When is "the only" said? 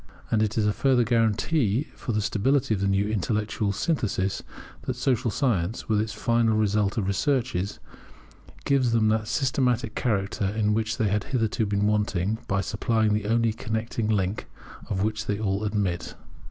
13.13-13.53